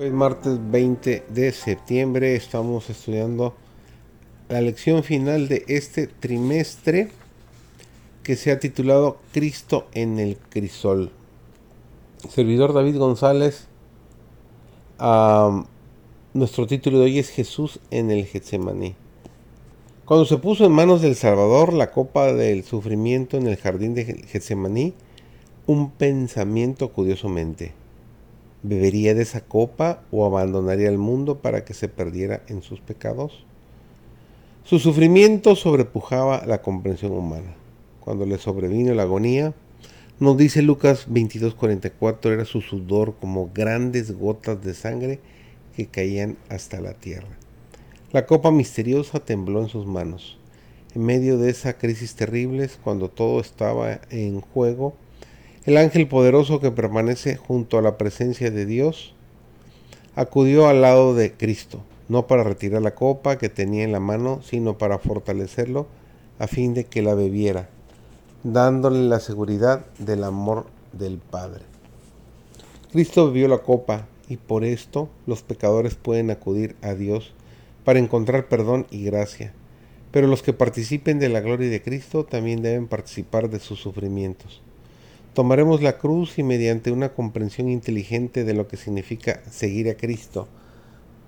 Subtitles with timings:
[0.00, 3.54] Hoy martes 20 de septiembre estamos estudiando
[4.48, 7.08] la lección final de este trimestre
[8.22, 11.10] que se ha titulado Cristo en el crisol.
[12.28, 13.66] Servidor David González,
[16.32, 18.94] nuestro título de hoy es Jesús en el Getsemaní.
[20.04, 24.04] Cuando se puso en manos del Salvador la copa del sufrimiento en el jardín de
[24.04, 24.94] Getsemaní,
[25.66, 27.72] un pensamiento acudió su mente
[28.62, 33.44] ¿Bebería de esa copa o abandonaría el mundo para que se perdiera en sus pecados?
[34.64, 37.54] Su sufrimiento sobrepujaba la comprensión humana.
[38.00, 39.54] Cuando le sobrevino la agonía,
[40.20, 45.20] nos dice Lucas 22:44, era su sudor como grandes gotas de sangre
[45.76, 47.28] que caían hasta la tierra.
[48.10, 50.38] La copa misteriosa tembló en sus manos.
[50.94, 54.94] En medio de esa crisis terrible, cuando todo estaba en juego,
[55.68, 59.12] el ángel poderoso que permanece junto a la presencia de Dios
[60.16, 64.40] acudió al lado de Cristo, no para retirar la copa que tenía en la mano,
[64.40, 65.86] sino para fortalecerlo
[66.38, 67.68] a fin de que la bebiera,
[68.44, 70.64] dándole la seguridad del amor
[70.94, 71.64] del Padre.
[72.90, 77.34] Cristo bebió la copa y por esto los pecadores pueden acudir a Dios
[77.84, 79.52] para encontrar perdón y gracia.
[80.12, 84.62] Pero los que participen de la gloria de Cristo también deben participar de sus sufrimientos.
[85.34, 90.48] Tomaremos la cruz y mediante una comprensión inteligente de lo que significa seguir a Cristo,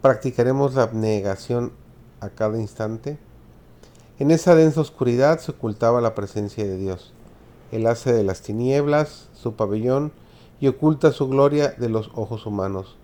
[0.00, 1.72] practicaremos la abnegación
[2.20, 3.18] a cada instante.
[4.18, 7.12] En esa densa oscuridad se ocultaba la presencia de Dios.
[7.70, 10.10] Él hace de las tinieblas su pabellón
[10.58, 12.96] y oculta su gloria de los ojos humanos.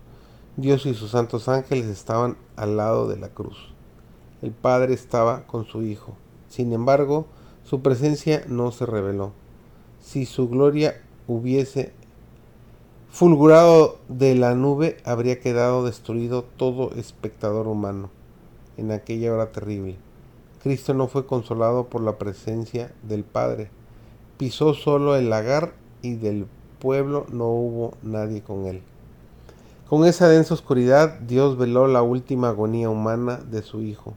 [0.57, 3.73] Dios y sus santos ángeles estaban al lado de la cruz.
[4.41, 6.15] El Padre estaba con su Hijo.
[6.49, 7.25] Sin embargo,
[7.63, 9.38] su presencia no se reveló
[10.01, 11.93] si su gloria hubiese
[13.09, 18.09] fulgurado de la nube, habría quedado destruido todo espectador humano
[18.77, 19.97] en aquella hora terrible.
[20.61, 23.71] Cristo no fue consolado por la presencia del Padre.
[24.37, 26.47] Pisó solo el lagar y del
[26.79, 28.81] pueblo no hubo nadie con él.
[29.87, 34.13] Con esa densa oscuridad, Dios veló la última agonía humana de su Hijo.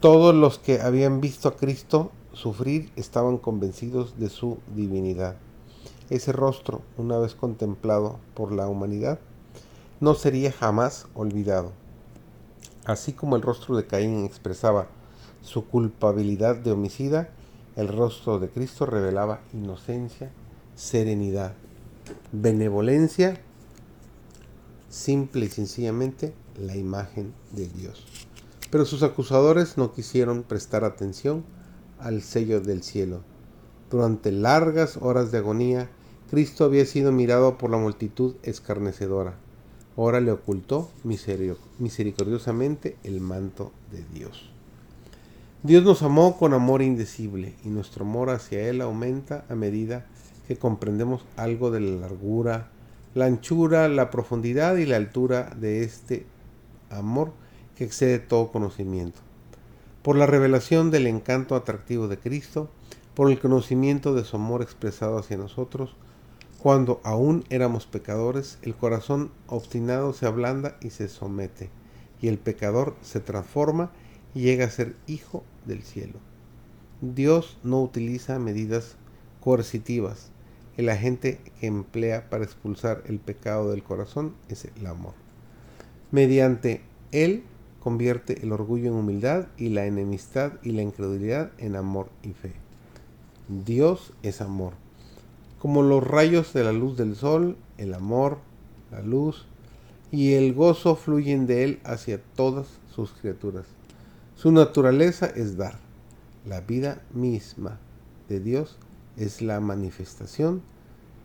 [0.00, 5.36] Todos los que habían visto a Cristo sufrir estaban convencidos de su divinidad.
[6.08, 9.20] Ese rostro, una vez contemplado por la humanidad,
[10.00, 11.72] no sería jamás olvidado.
[12.84, 14.88] Así como el rostro de Caín expresaba
[15.42, 17.30] su culpabilidad de homicida,
[17.76, 20.32] el rostro de Cristo revelaba inocencia,
[20.74, 21.54] serenidad,
[22.32, 23.40] benevolencia,
[24.88, 28.04] simple y sencillamente la imagen de Dios.
[28.70, 31.44] Pero sus acusadores no quisieron prestar atención
[32.02, 33.22] al sello del cielo.
[33.90, 35.88] Durante largas horas de agonía,
[36.30, 39.34] Cristo había sido mirado por la multitud escarnecedora.
[39.96, 44.50] Ahora le ocultó misericordiosamente el manto de Dios.
[45.62, 50.06] Dios nos amó con amor indecible y nuestro amor hacia Él aumenta a medida
[50.46, 52.70] que comprendemos algo de la largura,
[53.14, 56.24] la anchura, la profundidad y la altura de este
[56.90, 57.32] amor
[57.76, 59.20] que excede todo conocimiento
[60.02, 62.70] por la revelación del encanto atractivo de Cristo,
[63.14, 65.94] por el conocimiento de su amor expresado hacia nosotros,
[66.58, 71.70] cuando aún éramos pecadores, el corazón obstinado se ablanda y se somete,
[72.20, 73.90] y el pecador se transforma
[74.34, 76.18] y llega a ser hijo del cielo.
[77.00, 78.96] Dios no utiliza medidas
[79.40, 80.30] coercitivas.
[80.76, 85.14] El agente que emplea para expulsar el pecado del corazón es el amor.
[86.10, 87.44] Mediante él
[87.80, 92.52] convierte el orgullo en humildad y la enemistad y la incredulidad en amor y fe.
[93.48, 94.74] Dios es amor.
[95.58, 98.38] Como los rayos de la luz del sol, el amor,
[98.90, 99.46] la luz
[100.10, 103.66] y el gozo fluyen de Él hacia todas sus criaturas.
[104.36, 105.78] Su naturaleza es dar.
[106.46, 107.78] La vida misma
[108.28, 108.78] de Dios
[109.16, 110.62] es la manifestación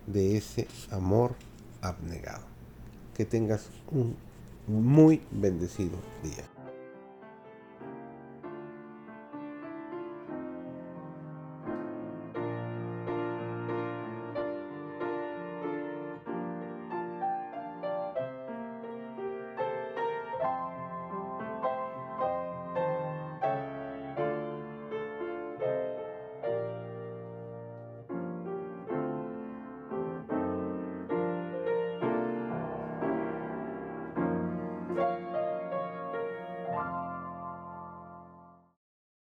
[0.08, 1.36] de ese amor
[1.82, 2.44] abnegado.
[3.16, 4.16] Que tengas un
[4.68, 6.55] muy bendecido día.